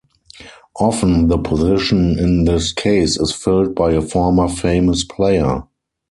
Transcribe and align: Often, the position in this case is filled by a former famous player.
Often, 0.79 1.27
the 1.27 1.37
position 1.37 2.17
in 2.17 2.45
this 2.45 2.73
case 2.73 3.17
is 3.19 3.31
filled 3.31 3.75
by 3.75 3.91
a 3.91 4.01
former 4.01 4.47
famous 4.47 5.03
player. 5.03 5.61